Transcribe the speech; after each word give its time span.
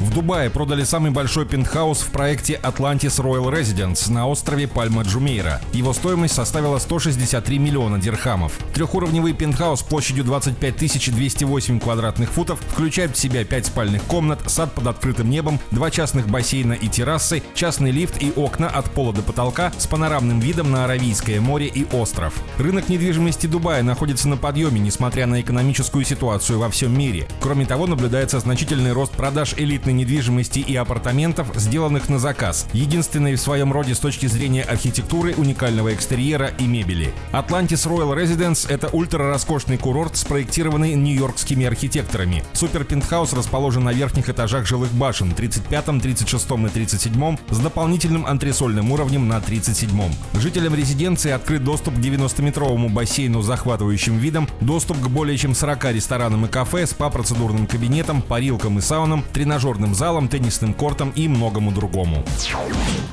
В 0.00 0.14
Дубае 0.14 0.48
продали 0.48 0.84
самый 0.84 1.10
большой 1.10 1.44
пентхаус 1.44 2.02
в 2.02 2.10
проекте 2.12 2.60
Atlantis 2.62 3.20
Royal 3.20 3.52
Residence 3.52 4.08
на 4.12 4.28
острове 4.28 4.66
Пальма-Джумейра. 4.66 5.60
Его 5.72 5.92
стоимость 5.92 6.34
составила 6.34 6.78
163 6.78 7.58
миллиона 7.58 7.98
дирхамов. 7.98 8.52
Трехуровневый 8.74 9.32
пентхаус 9.32 9.82
площадью 9.82 10.22
25 10.22 11.12
208 11.16 11.80
квадратных 11.80 12.30
футов 12.30 12.60
включает 12.60 13.16
в 13.16 13.18
себя 13.18 13.44
5 13.44 13.66
спальных 13.66 14.04
комнат, 14.04 14.38
сад 14.46 14.72
под 14.72 14.86
открытым 14.86 15.30
небом, 15.30 15.58
два 15.72 15.90
частных 15.90 16.28
бассейна 16.28 16.74
и 16.74 16.86
террасы, 16.86 17.42
частный 17.54 17.90
лифт 17.90 18.22
и 18.22 18.32
окна 18.36 18.68
от 18.68 18.88
пола 18.92 19.12
до 19.12 19.22
потолка 19.22 19.72
с 19.78 19.88
панорамным 19.88 20.38
видом 20.38 20.70
на 20.70 20.84
Аравийское 20.84 21.40
море 21.40 21.66
и 21.66 21.84
остров. 21.92 22.34
Рынок 22.58 22.88
недвижимости 22.88 23.48
Дубая 23.48 23.82
находится 23.82 24.28
на 24.28 24.36
подъеме, 24.36 24.78
несмотря 24.78 25.26
на 25.26 25.40
экономическую 25.40 26.04
ситуацию 26.04 26.60
во 26.60 26.70
всем 26.70 26.96
мире. 26.96 27.26
Кроме 27.40 27.66
того, 27.66 27.88
наблюдается 27.88 28.38
значительный 28.38 28.92
рост 28.92 29.10
продаж 29.10 29.54
элитной 29.88 29.92
недвижимости 29.92 30.58
и 30.58 30.76
апартаментов, 30.76 31.48
сделанных 31.56 32.08
на 32.08 32.18
заказ, 32.18 32.66
единственной 32.72 33.36
в 33.36 33.40
своем 33.40 33.72
роде 33.72 33.94
с 33.94 33.98
точки 33.98 34.26
зрения 34.26 34.62
архитектуры, 34.62 35.34
уникального 35.36 35.94
экстерьера 35.94 36.48
и 36.58 36.64
мебели. 36.64 37.12
Atlantis 37.32 37.86
Royal 37.88 38.14
Residence– 38.14 38.68
это 38.68 38.88
ультра-роскошный 38.88 39.78
курорт, 39.78 40.16
спроектированный 40.16 40.94
нью-йоркскими 40.94 41.66
архитекторами. 41.66 42.44
Супер-пентхаус 42.52 43.32
расположен 43.32 43.84
на 43.84 43.92
верхних 43.92 44.28
этажах 44.28 44.66
жилых 44.66 44.92
башен 44.92 45.32
35, 45.32 46.02
36 46.02 46.50
и 46.50 46.68
37 46.68 47.36
с 47.50 47.58
дополнительным 47.58 48.26
антресольным 48.26 48.92
уровнем 48.92 49.28
на 49.28 49.40
37. 49.40 49.88
Жителям 50.34 50.74
резиденции 50.74 51.30
открыт 51.30 51.64
доступ 51.64 51.94
к 51.94 51.98
90-метровому 51.98 52.88
бассейну 52.90 53.42
с 53.42 53.46
захватывающим 53.46 54.18
видом, 54.18 54.48
доступ 54.60 54.98
к 55.00 55.08
более 55.08 55.38
чем 55.38 55.54
40 55.54 55.92
ресторанам 55.92 56.44
и 56.44 56.48
кафе, 56.48 56.86
спа-процедурным 56.86 57.66
кабинетам, 57.66 58.22
парилкам 58.22 58.78
и 58.78 58.82
саунам, 58.82 59.24
тренажерным 59.32 59.77
тренажерным 59.78 59.94
залом, 59.94 60.28
теннисным 60.28 60.74
кортом 60.74 61.12
и 61.16 61.28
многому 61.28 61.70
другому. 61.70 62.24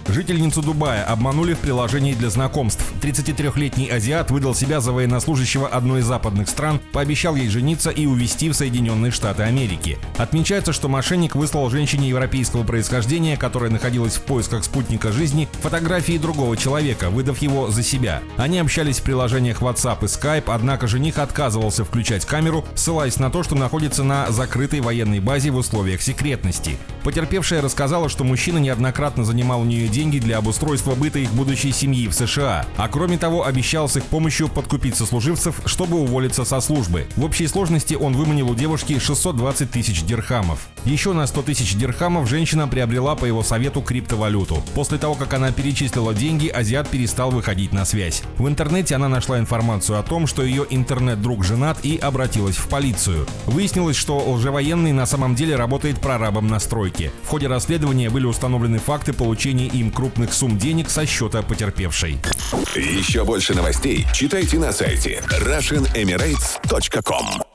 Жительницу 0.08 0.61
Дубая 0.61 1.03
обманули 1.03 1.53
в 1.56 1.59
приложении 1.59 2.14
для 2.14 2.30
знакомств. 2.30 2.86
33-летний 3.02 3.89
азиат 3.89 4.30
выдал 4.30 4.53
себя 4.53 4.80
за 4.80 4.92
военнослужащего 4.92 5.67
одной 5.67 6.02
из 6.02 6.06
западных 6.06 6.47
стран, 6.47 6.80
пообещал 6.92 7.36
ей 7.36 7.50
жениться 7.50 7.89
и 7.89 8.06
увезти 8.06 8.50
в 8.50 8.53
Соединенные 8.53 9.12
Штаты 9.12 9.44
Америки. 9.44 9.97
Отмечается, 10.17 10.73
что 10.73 10.88
мошенник 10.88 11.36
выслал 11.36 11.70
женщине 11.70 12.09
европейского 12.09 12.64
происхождения, 12.64 13.36
которая 13.36 13.72
находилась 13.72 14.16
в 14.16 14.22
поисках 14.22 14.64
спутника 14.64 15.12
жизни, 15.12 15.50
фотографии 15.62 16.17
другого 16.17 16.56
человека, 16.56 17.09
выдав 17.09 17.42
его 17.42 17.69
за 17.69 17.81
себя. 17.81 18.22
Они 18.38 18.59
общались 18.59 19.00
в 19.00 19.03
приложениях 19.03 19.62
WhatsApp 19.62 20.03
и 20.03 20.06
Skype, 20.06 20.45
однако 20.47 20.88
жених 20.88 21.17
отказывался 21.17 21.84
включать 21.84 22.25
камеру, 22.25 22.64
ссылаясь 22.75 23.17
на 23.17 23.31
то, 23.31 23.42
что 23.42 23.56
находится 23.56 24.03
на 24.03 24.30
закрытой 24.31 24.81
военной 24.81 25.19
базе 25.19 25.50
в 25.50 25.58
условиях 25.58 26.02
секретности. 26.02 26.78
Потерпевшая 27.03 27.62
рассказала, 27.62 28.08
что 28.08 28.23
мужчина 28.23 28.59
неоднократно 28.59 29.25
занимал 29.25 29.62
у 29.62 29.66
нее 29.66 29.88
деньги 29.95 30.19
для 30.19 30.39
обустройства 30.39 30.93
быта 30.93 31.19
их 31.19 31.31
будущей 31.31 31.71
семьи 31.71 32.09
в 32.09 32.13
США, 32.13 32.65
а 32.75 32.89
кроме 32.89 33.17
того 33.17 33.45
обещал 33.45 33.88
с 33.88 33.95
их 33.95 34.03
помощью 34.03 34.49
подкупить 34.49 34.97
сослуживцев, 34.97 35.61
чтобы 35.65 35.97
уволиться 35.97 36.43
со 36.43 36.59
службы. 36.59 37.07
В 37.15 37.23
общей 37.23 37.47
сложности 37.47 37.93
он 37.93 38.13
выманил 38.13 38.51
у 38.51 38.55
девушки 38.55 38.99
620 38.99 39.71
тысяч 39.71 40.03
дирхамов. 40.03 40.67
Еще 40.83 41.13
на 41.13 41.25
100 41.25 41.43
тысяч 41.43 41.75
дирхамов 41.75 42.29
женщина 42.29 42.67
приобрела 42.67 43.16
по 43.16 43.23
его 43.23 43.41
совету 43.41 43.81
криптовалюту. 43.81 44.61
После 44.73 44.97
того, 44.97 45.16
как 45.16 45.33
она 45.33 45.53
перечислила 45.53 46.13
деньги, 46.13 46.49
азиат 46.49 46.89
перестал 46.89 47.31
выходить 47.31 47.71
на 47.71 47.85
связь. 47.85 48.21
В 48.38 48.49
интернете 48.49 48.95
она 48.95 49.07
нашла 49.07 49.39
информацию 49.39 49.97
о 49.97 50.03
том, 50.03 50.27
что 50.27 50.43
ее 50.43 50.67
интернет-друг 50.69 51.45
женат 51.45 51.77
и 51.83 51.95
обратилась 51.95 52.57
в 52.57 52.67
полицию. 52.67 53.25
Выяснилось, 53.45 53.95
что 53.95 54.19
лжевоенный 54.19 54.91
на 54.91 55.05
самом 55.05 55.35
деле 55.35 55.55
работает 55.55 56.01
прорабом 56.01 56.49
на 56.49 56.59
стройке. 56.59 57.13
В 57.23 57.29
ходе 57.29 57.47
расследования 57.47 58.09
были 58.09 58.25
установлены 58.25 58.78
факты 58.78 59.13
получения 59.13 59.69
им 59.85 59.91
крупных 59.91 60.34
сумм 60.34 60.57
денег 60.57 60.90
со 60.90 61.06
счета 61.06 61.41
потерпевшей. 61.41 62.19
Еще 62.75 63.23
больше 63.23 63.53
новостей 63.53 64.06
читайте 64.13 64.57
на 64.57 64.72
сайте 64.72 65.23
RussianEmirates.com 65.29 67.54